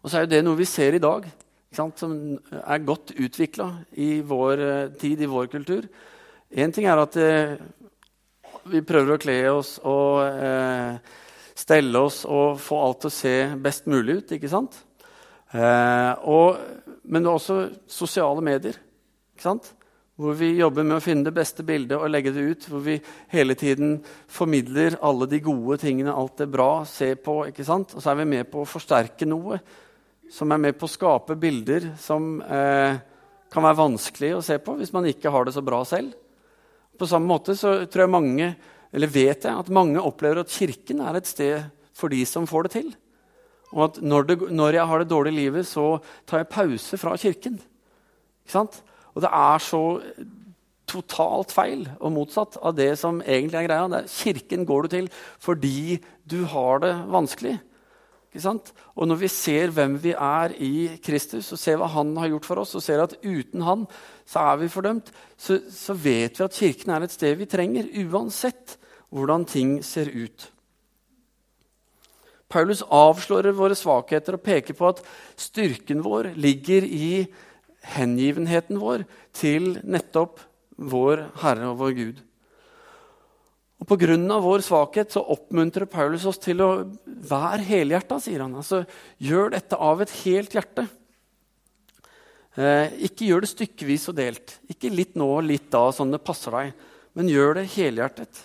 [0.01, 1.27] Og så er jo det noe vi ser i dag,
[1.75, 1.91] som
[2.55, 3.67] er godt utvikla
[3.99, 5.85] i vår eh, tid, i vår kultur.
[6.51, 7.59] Én ting er at eh,
[8.71, 10.97] vi prøver å kle oss og eh,
[11.57, 14.33] stelle oss og få alt til å se best mulig ut.
[14.39, 14.81] ikke sant?
[15.51, 16.57] Eh, og,
[17.11, 17.59] men det er også
[17.91, 18.79] sosiale medier.
[20.21, 22.65] Hvor vi jobber med å finne det beste bildet og legge det ut.
[22.71, 22.97] Hvor vi
[23.33, 23.97] hele tiden
[24.31, 26.85] formidler alle de gode tingene, alt det bra.
[26.87, 27.95] Se på, ikke sant?
[27.95, 29.59] Og så er vi med på å forsterke noe
[30.31, 32.95] som er med på å skape bilder som eh,
[33.51, 36.13] kan være vanskelig å se på hvis man ikke har det så bra selv.
[36.95, 38.47] På samme måte så tror jeg mange,
[38.95, 42.67] eller vet jeg at mange opplever at Kirken er et sted for de som får
[42.67, 42.91] det til.
[43.71, 47.15] Og at når, det, når jeg har det dårlige livet, så tar jeg pause fra
[47.17, 47.57] Kirken.
[48.43, 48.81] Ikke sant?
[49.15, 49.83] Og det er så
[50.91, 53.89] totalt feil og motsatt av det som egentlig er greia.
[54.01, 57.57] Er, kirken går du til fordi du har det vanskelig.
[58.31, 62.47] Og når vi ser hvem vi er i Kristus, og ser hva han har gjort
[62.47, 63.83] for oss, og ser at uten han
[64.23, 67.91] så er vi fordømt, så, så vet vi at kirken er et sted vi trenger,
[68.07, 68.77] uansett
[69.11, 70.47] hvordan ting ser ut.
[72.51, 75.01] Paulus avslører våre svakheter og peker på at
[75.39, 77.25] styrken vår ligger i
[77.95, 80.41] hengivenheten vår til nettopp
[80.77, 82.21] vår Herre og vår Gud.
[83.81, 84.15] Og Pga.
[84.15, 86.69] vår svakhet så oppmuntrer Paulus oss til å
[87.05, 88.53] være helhjerta, sier han.
[88.53, 88.83] Altså,
[89.17, 90.85] gjør dette av et helt hjerte.
[92.61, 94.59] Eh, ikke gjør det stykkevis og delt.
[94.69, 96.73] Ikke litt nå og litt da, sånn det passer deg.
[97.17, 98.43] Men gjør det helhjertet.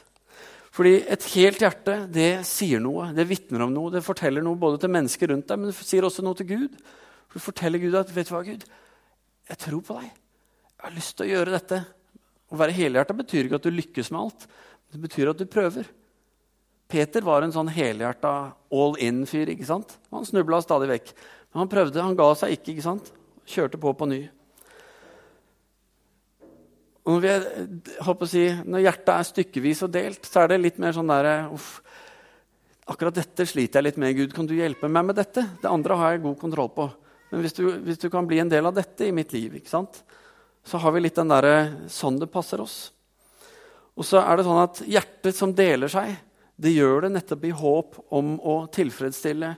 [0.77, 3.93] Fordi et helt hjerte det sier noe, det vitner om noe.
[3.95, 6.75] Det forteller noe både til mennesker rundt deg, men det sier også noe til Gud.
[7.31, 8.67] For du forteller Gud at vet du hva, Gud,
[9.49, 10.11] jeg tror på deg.
[10.77, 11.81] Jeg har lyst til å gjøre dette.
[12.53, 14.47] Å være helhjerta betyr ikke at du lykkes med alt.
[14.93, 15.89] Det betyr at du prøver.
[16.93, 18.33] Peter var en sånn helhjerta
[18.77, 19.49] all in-fyr.
[19.57, 19.97] ikke sant?
[20.13, 21.15] Han snubla stadig vekk.
[21.51, 22.77] Men han prøvde, han ga seg ikke.
[22.77, 23.11] ikke sant?
[23.49, 24.27] Kjørte på på ny.
[27.07, 27.45] Når, er,
[28.27, 31.37] si, når, hjertet er stykkevis og delt, så er det litt mer sånn derre
[32.87, 34.35] Akkurat dette sliter jeg litt med, Gud.
[34.35, 35.43] Kan du hjelpe meg med dette?
[35.59, 36.85] Det andre har jeg god kontroll på.
[37.33, 39.73] Men hvis du, hvis du kan bli en del av dette i mitt liv, ikke
[39.73, 40.05] sant?
[40.67, 42.77] så har vi litt den derre sånn det passer oss.
[43.95, 46.17] Og så er det sånn at hjertet som deler seg,
[46.57, 49.53] det gjør det nettopp i håp om å tilfredsstille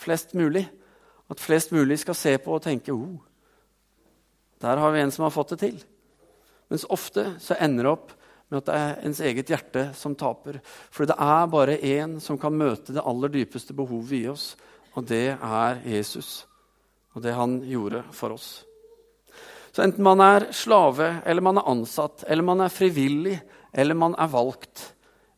[0.00, 0.64] flest mulig.
[1.30, 3.20] At flest mulig skal se på og tenke oh,
[4.64, 5.76] der har vi en som har fått det til.
[6.74, 8.08] Mens ofte så ender det opp
[8.50, 10.56] med at det er ens eget hjerte som taper.
[10.90, 14.48] For det er bare én som kan møte det aller dypeste behovet i oss,
[14.98, 16.48] og det er Jesus.
[17.14, 18.64] Og det han gjorde for oss.
[19.70, 23.38] Så enten man er slave, eller man er ansatt, eller man er frivillig,
[23.70, 24.88] eller man er valgt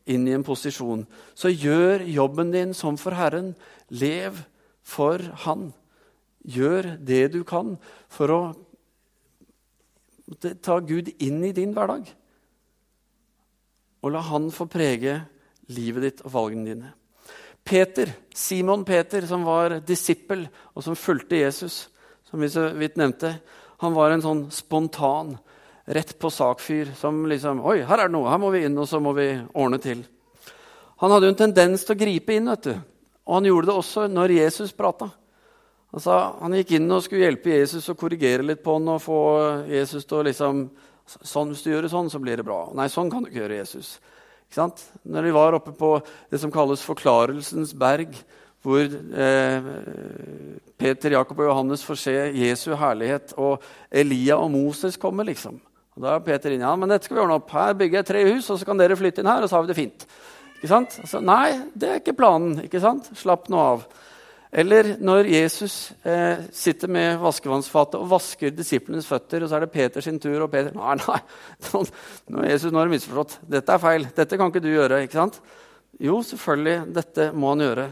[0.09, 1.05] inn i en posisjon,
[1.37, 3.53] så gjør jobben din som for Herren.
[3.93, 4.41] Lev
[4.81, 5.69] for Han.
[6.41, 7.75] Gjør det du kan
[8.09, 8.41] for å
[10.35, 12.09] ta Gud inn i din hverdag.
[14.03, 15.21] Og la Han få prege
[15.73, 16.93] livet ditt og valgene dine.
[17.67, 21.89] Peter, Simon Peter, som var disippel, og som fulgte Jesus,
[22.23, 23.33] som vi så vidt nevnte,
[23.83, 25.35] han var en sånn spontan
[25.87, 28.87] rett på sak-fyr som liksom Oi, her er det noe, her må vi inn, og
[28.89, 30.03] så må vi ordne til.
[31.03, 32.73] Han hadde jo en tendens til å gripe inn, vet du.
[33.27, 35.11] Og han gjorde det også når Jesus prata.
[35.97, 39.21] Altså, han gikk inn og skulle hjelpe Jesus og korrigere litt på han og få
[39.71, 40.67] Jesus til å liksom
[41.07, 42.67] sånn, Hvis du gjør det sånn, så blir det bra.
[42.75, 43.93] Nei, sånn kan du ikke gjøre Jesus.
[44.47, 44.83] Ikke sant?
[45.07, 45.93] Når de var oppe på
[46.29, 48.11] det som kalles Forklarelsens berg,
[48.65, 49.69] hvor eh,
[50.77, 55.61] Peter, Jakob og Johannes får se Jesu herlighet, og Elia og Moses kommer, liksom.
[55.95, 56.67] Og Da er Peter inne.
[56.67, 57.49] Ja, men dette skal vi ordne opp.
[57.55, 59.65] Her bygger jeg tre hus, og så kan dere flytte inn her, og så har
[59.65, 60.05] vi det fint.
[60.59, 60.99] Ikke sant?
[61.07, 62.59] Så, nei, det er ikke planen.
[62.67, 63.09] ikke sant?
[63.17, 63.87] Slapp nå av.
[64.51, 69.73] Eller når Jesus eh, sitter med vaskevannsfatet og vasker disiplenes føtter, og så er det
[69.73, 71.19] Peter sin tur, og Peter Nei, nei,
[72.31, 73.39] nå, Jesus, nå har du misforstått.
[73.57, 74.07] Dette er feil.
[74.15, 75.01] Dette kan ikke du gjøre.
[75.03, 75.41] ikke sant?
[75.99, 77.87] Jo, selvfølgelig, dette må han gjøre.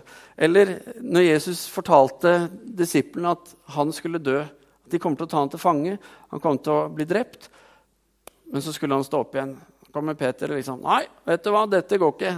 [0.47, 2.37] Eller når Jesus fortalte
[2.77, 5.95] disiplene at han skulle dø, at de kom til å ta han til fange,
[6.31, 7.49] han kom til å bli drept,
[8.53, 9.55] men så skulle han stå opp igjen.
[9.87, 12.35] Så kommer Peter og liksom Nei, vet du hva, dette går ikke.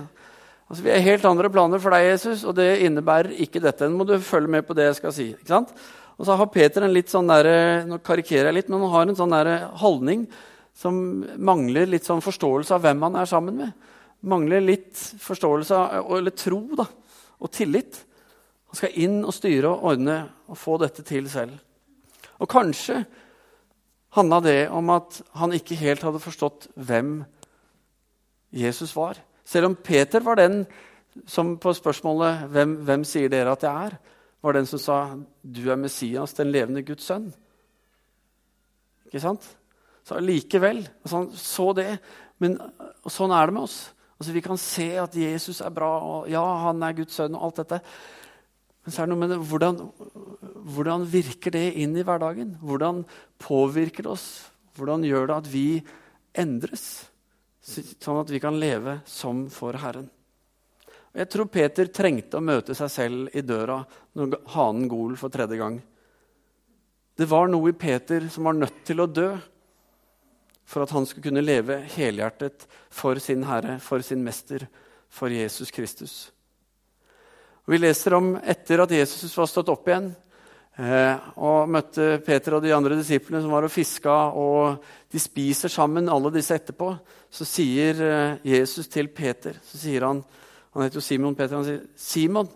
[0.68, 3.88] Altså, Vi har helt andre planer for deg, Jesus, og det innebærer ikke dette.
[3.88, 5.30] Nå må du følge med på det jeg skal si.
[5.32, 5.72] ikke sant?
[6.18, 9.08] Og så har Peter en litt sånn der, nå karikerer jeg litt, men han har
[9.08, 10.26] en sånn der holdning
[10.78, 10.98] som
[11.38, 13.88] mangler litt sånn forståelse av hvem han er sammen med.
[14.28, 16.88] Mangler litt forståelse av, eller tro da,
[17.38, 18.02] og tillit.
[18.68, 20.18] Han skal inn og styre og ordne
[20.50, 21.56] og få dette til selv.
[22.42, 23.06] Og kanskje
[24.18, 27.22] handla det om at han ikke helt hadde forstått hvem
[28.54, 29.22] Jesus var.
[29.48, 30.66] Selv om Peter var den
[31.26, 34.00] som på spørsmålet hvem, hvem sier dere at jeg er?'
[34.44, 37.34] var den som sa 'Du er Messias, den levende Guds sønn'.
[39.06, 39.58] Ikke sant?
[40.04, 42.00] Så allikevel altså Han så det.
[42.40, 42.60] Men
[43.08, 43.94] sånn er det med oss.
[44.20, 47.44] Altså Vi kan se at Jesus er bra, og ja, han er Guds sønn, og
[47.44, 47.82] alt dette.
[48.86, 49.92] Men så er det noe med det, hvordan,
[50.76, 52.58] hvordan virker det inn i hverdagen?
[52.62, 53.06] Hvordan
[53.40, 54.52] påvirker det oss?
[54.78, 55.84] Hvordan gjør det at vi
[56.38, 57.10] endres,
[57.68, 60.08] sånn at vi kan leve som for Herren?
[61.12, 63.82] Og jeg tror Peter trengte å møte seg selv i døra
[64.18, 65.80] når hanen gol for tredje gang.
[67.18, 69.32] Det var noe i Peter som var nødt til å dø
[70.68, 74.68] for at han skulle kunne leve helhjertet for sin Herre, for sin Mester,
[75.10, 76.16] for Jesus Kristus.
[77.66, 80.12] Og vi leser om etter at Jesus var stått opp igjen
[80.78, 85.72] eh, og møtte Peter og de andre disiplene som var og fiska, og de spiser
[85.72, 86.90] sammen, alle disse etterpå,
[87.32, 90.24] så sier eh, Jesus til Peter så sier Han
[90.78, 91.56] han heter jo Simon Peter.
[91.56, 92.50] Han sier, 'Simon,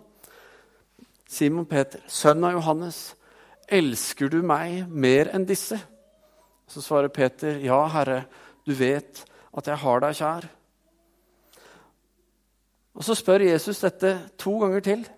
[1.26, 3.16] Simon Peter, sønn av Johannes,
[3.66, 5.80] elsker du meg mer enn disse?'
[6.70, 8.24] Så svarer Peter, 'Ja, Herre,
[8.64, 9.24] du vet
[9.56, 10.48] at jeg har deg kjær.'
[12.94, 15.08] Og Så spør Jesus dette to ganger til,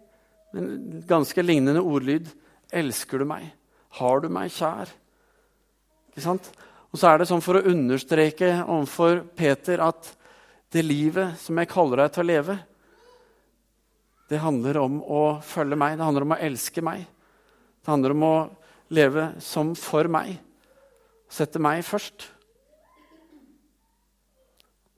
[0.57, 2.27] en ganske lignende ordlyd.
[2.73, 3.53] 'Elsker du meg?
[3.91, 4.89] Har du meg kjær?'
[6.09, 6.53] Ikke sant?
[6.95, 10.13] Og så er det sånn for å understreke overfor Peter at
[10.71, 12.55] det livet som jeg kaller deg til å leve,
[14.31, 17.03] det handler om å følge meg, det handler om å elske meg.
[17.83, 18.37] Det handler om å
[18.95, 20.37] leve som for meg.
[21.27, 22.29] Sette meg først.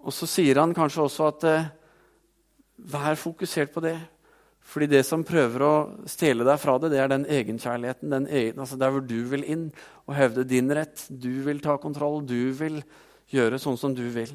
[0.04, 1.70] Og så sier han kanskje også at eh,
[2.92, 3.96] vær fokusert på det.
[4.66, 5.74] Fordi det som prøver å
[6.10, 8.10] stjele deg fra det, det er den egenkjærligheten.
[8.10, 9.68] Den egen, altså der hvor du vil inn
[10.08, 11.04] og hevde din rett.
[11.08, 12.24] Du vil ta kontroll.
[12.26, 12.80] Du vil
[13.30, 14.32] gjøre sånn som du vil.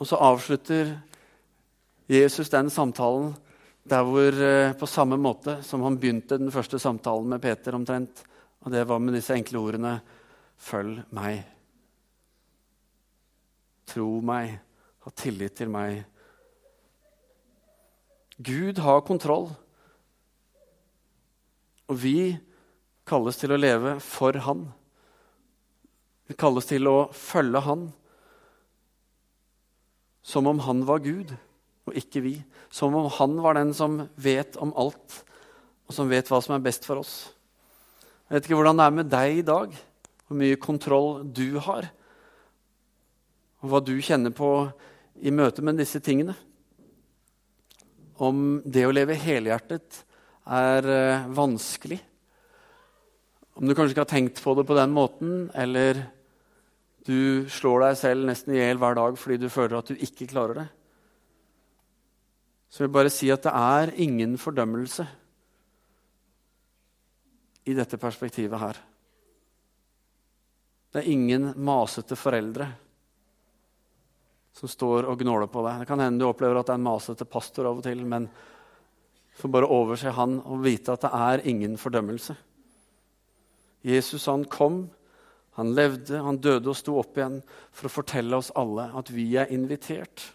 [0.00, 0.94] Og så avslutter
[2.10, 3.34] Jesus den samtalen
[3.90, 8.24] der hvor, eh, på samme måte som han begynte den første samtalen med Peter omtrent.
[8.64, 10.00] Og det var med disse enkle ordene
[10.60, 11.38] Følg meg.
[13.88, 14.58] Tro meg.
[15.00, 16.04] Ha tillit til meg.
[18.40, 19.50] Gud har kontroll.
[21.90, 22.38] Og vi
[23.08, 24.68] kalles til å leve for Han.
[26.30, 27.88] Vi kalles til å følge Han
[30.22, 31.34] som om Han var Gud
[31.88, 32.34] og ikke vi.
[32.70, 35.22] Som om Han var den som vet om alt,
[35.88, 37.32] og som vet hva som er best for oss.
[38.28, 39.72] Jeg vet ikke hvordan det er med deg i dag,
[40.26, 41.88] hvor mye kontroll du har.
[43.60, 44.70] Og hva du kjenner på
[45.20, 46.36] i møte med disse tingene.
[48.20, 50.02] Om det å leve helhjertet
[50.50, 52.00] er uh, vanskelig.
[53.56, 56.02] Om du kanskje ikke har tenkt på det på den måten, eller
[57.08, 60.28] du slår deg selv nesten i hjel hver dag fordi du føler at du ikke
[60.30, 60.66] klarer det.
[62.70, 65.06] Så jeg vil bare si at det er ingen fordømmelse
[67.66, 68.78] i dette perspektivet her.
[70.90, 72.68] Det er ingen masete foreldre
[74.60, 75.80] som står og gnåler på deg.
[75.80, 78.28] Det kan hende du opplever at det er en masete pastor av og til, men
[79.40, 82.36] får bare overse han og vite at det er ingen fordømmelse.
[83.88, 84.82] Jesus han kom,
[85.56, 87.40] han levde, han døde og sto opp igjen
[87.72, 90.26] for å fortelle oss alle at vi er invitert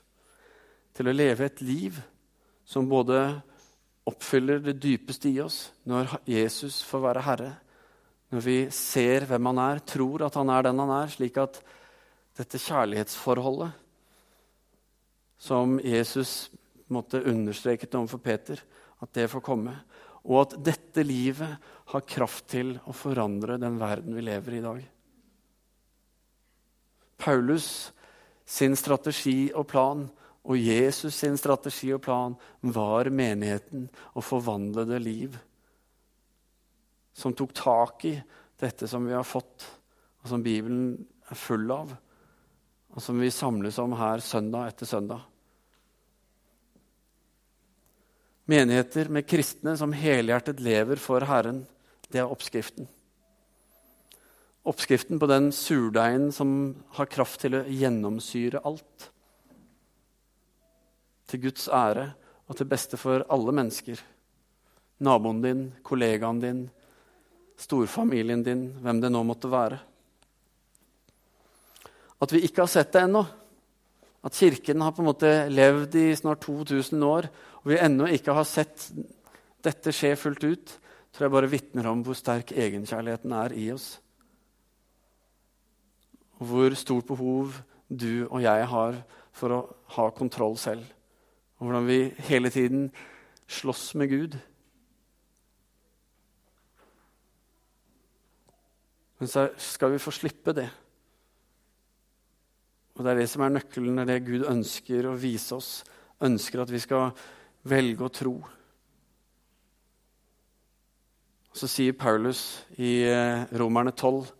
[0.95, 1.99] til å leve et liv
[2.65, 3.21] som både
[4.09, 7.53] oppfyller det dypeste i oss når Jesus får være Herre.
[8.33, 11.61] Når vi ser hvem han er, tror at han er den han er, slik at
[12.35, 13.84] dette kjærlighetsforholdet
[15.45, 16.49] som Jesus
[16.89, 18.61] måtte understreket overfor Peter,
[19.01, 19.75] at det får komme.
[20.25, 21.57] Og at dette livet
[21.93, 24.83] har kraft til å forandre den verden vi lever i i dag.
[27.21, 27.67] Paulus
[28.45, 30.05] sin strategi og plan
[30.45, 35.37] og Jesus sin strategi og plan var menigheten og forvandlede liv.
[37.15, 38.15] Som tok tak i
[38.59, 39.65] dette som vi har fått,
[40.21, 40.97] og som Bibelen
[41.31, 41.95] er full av.
[42.93, 45.23] Og som vi samles om her søndag etter søndag.
[48.45, 51.63] Menigheter med kristne som helhjertet lever for Herren,
[52.13, 52.85] det er oppskriften.
[54.65, 56.51] Oppskriften på den surdeigen som
[56.97, 59.09] har kraft til å gjennomsyre alt
[61.29, 62.11] til Guds ære
[62.45, 63.97] og til beste for alle mennesker.
[65.05, 66.61] Naboen din, kollegaen din,
[67.57, 69.79] storfamilien din, hvem det nå måtte være.
[72.21, 73.25] At vi ikke har sett det ennå.
[74.25, 77.27] At Kirken har på en måte levd i snart 2000 år,
[77.61, 78.87] og vi ennå ikke har sett
[79.65, 80.73] dette skje fullt ut,
[81.13, 83.99] tror jeg bare vitner om hvor sterk egenkjærligheten er i oss.
[86.41, 87.53] Og hvor stort behov
[87.87, 88.97] du og jeg har
[89.35, 89.61] for å
[89.95, 90.83] ha kontroll selv.
[91.59, 92.89] Og hvordan vi hele tiden
[93.47, 94.39] slåss med Gud.
[99.21, 100.67] Men så skal vi få slippe det.
[102.95, 105.71] Og det er det som er nøkkelen, er det Gud ønsker å vise oss.
[106.23, 107.11] Ønsker at vi skal
[107.67, 108.35] velge å tro.
[111.55, 114.31] Så sier Paulus i eh, Romerne 12,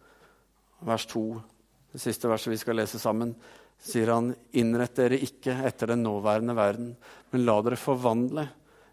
[0.88, 1.26] vers 2,
[1.96, 3.32] det siste verset vi skal lese sammen,
[3.80, 6.90] sier han, innrett dere ikke etter den nåværende verden,
[7.32, 8.44] men la dere forvandle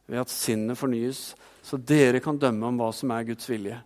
[0.07, 1.33] ved at sinnet fornyes,
[1.63, 3.79] så dere kan dømme om hva som er Guds vilje,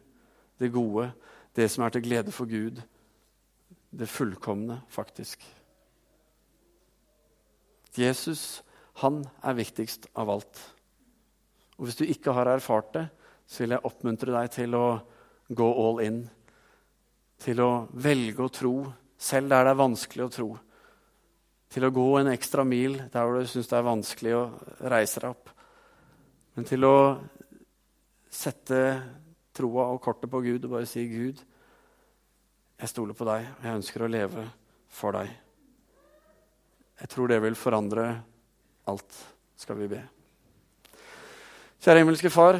[0.61, 1.11] det gode,
[1.57, 2.83] det som er til glede for Gud,
[3.97, 5.41] det fullkomne, faktisk.
[7.99, 8.63] Jesus,
[9.03, 10.61] han er viktigst av alt.
[11.77, 13.07] Og hvis du ikke har erfart det,
[13.47, 14.87] så vil jeg oppmuntre deg til å
[15.49, 16.23] gå all in.
[17.43, 18.75] Til å velge å tro,
[19.17, 20.49] selv der det er vanskelig å tro.
[21.73, 24.45] Til å gå en ekstra mil der hvor du syns det er vanskelig å
[24.89, 25.53] reise deg opp.
[26.57, 26.97] Men til å
[28.33, 28.81] sette
[29.57, 31.41] troa og kortet på Gud og bare si, 'Gud,
[32.77, 34.49] jeg stoler på deg, og jeg ønsker å leve
[34.89, 35.46] for deg'.
[36.97, 38.05] Jeg tror det vil forandre
[38.89, 39.19] alt,
[39.61, 39.99] skal vi be.
[41.85, 42.57] Kjære himmelske Far,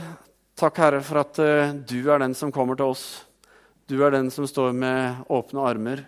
[0.59, 3.07] takk, Herre, for at uh, du er den som kommer til oss.
[3.89, 6.05] Du er den som står med åpne armer.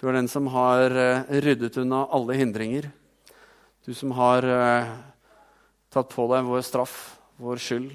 [0.00, 2.88] Du er den som har uh, ryddet unna alle hindringer.
[3.84, 4.96] Du som har uh,
[5.92, 6.96] tatt på deg vår straff
[7.36, 7.90] vår skyld.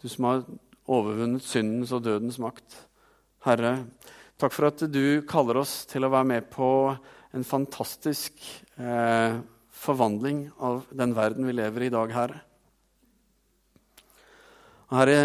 [0.00, 0.42] Du som har
[0.88, 2.80] overvunnet syndens og dødens makt.
[3.44, 3.76] Herre,
[4.40, 6.70] takk for at du kaller oss til å være med på
[7.34, 8.42] en fantastisk
[8.76, 9.38] eh,
[9.76, 12.40] forvandling av den verden vi lever i i dag, Herre.
[14.92, 15.20] Herre,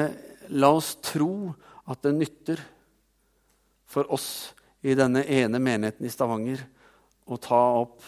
[0.49, 1.51] la oss tro
[1.91, 2.63] at det nytter
[3.91, 6.63] for oss i denne ene menigheten i Stavanger
[7.29, 8.01] å ta opp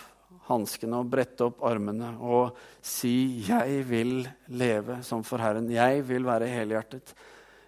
[0.48, 5.70] hanskene og brette opp armene og si 'Jeg vil leve som for Herren'.
[5.70, 7.14] Jeg vil være helhjertet.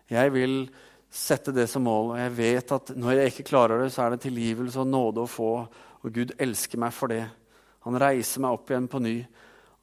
[0.10, 0.70] Jeg vil
[1.10, 2.12] sette det som mål.
[2.14, 5.24] Og jeg vet at når jeg ikke klarer det, så er det tilgivelse og nåde
[5.24, 5.68] å få.
[6.06, 7.24] Og Gud elsker meg for det.
[7.86, 9.16] Han reiser meg opp igjen på ny.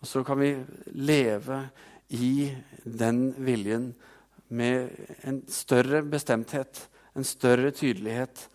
[0.03, 0.55] Og så kan vi
[0.95, 1.59] leve
[2.15, 2.51] i
[2.85, 3.91] den viljen
[4.53, 4.91] med
[5.27, 6.87] en større bestemthet,
[7.19, 8.47] en større tydelighet.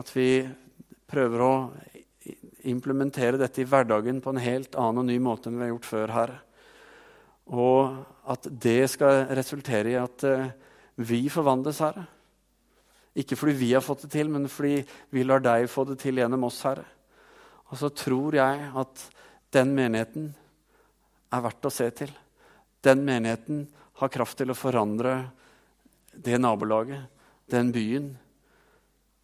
[0.00, 0.46] At vi
[1.10, 1.54] prøver å
[2.68, 5.90] implementere dette i hverdagen på en helt annen og ny måte enn vi har gjort
[5.90, 6.34] før her.
[7.52, 10.50] Og at det skal resultere i at uh,
[11.02, 12.06] vi forvandles, Herre.
[13.18, 14.78] Ikke fordi vi har fått det til, men fordi
[15.12, 16.86] vi lar deg få det til gjennom oss, Herre.
[17.72, 19.04] Og så tror jeg at
[19.52, 20.30] den menigheten
[21.32, 22.12] er verdt å se til.
[22.84, 23.64] Den menigheten
[24.00, 25.16] har kraft til å forandre
[26.12, 27.06] det nabolaget,
[27.48, 28.10] den byen,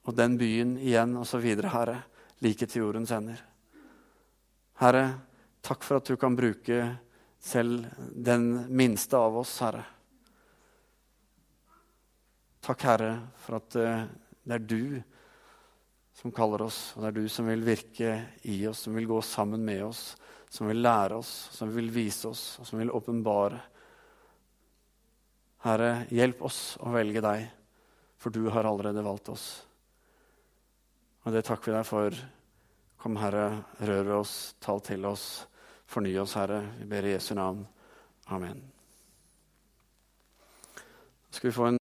[0.08, 1.98] og den byen igjen, osv., Herre
[2.44, 3.40] like til jordens ender.
[4.78, 5.04] Herre,
[5.64, 6.80] takk for at du kan bruke
[7.42, 9.84] selv den minste av oss, Herre.
[12.64, 14.06] Takk, Herre, for at eh,
[14.44, 14.82] det er du
[16.18, 18.14] som kaller oss, og det er du som vil virke
[18.50, 20.16] i oss, som vil gå sammen med oss,
[20.50, 23.60] som vil lære oss, som vil vise oss, og som vil åpenbare.
[25.62, 27.44] Herre, hjelp oss å velge deg,
[28.18, 29.46] for du har allerede valgt oss.
[31.22, 32.18] Og det takker vi deg for.
[32.98, 35.26] Kom, Herre, rør oss, tal til oss,
[35.86, 36.64] forny oss, Herre.
[36.80, 37.62] Vi ber i Jesu navn.
[38.34, 38.64] Amen.
[41.30, 41.76] Skal vi få en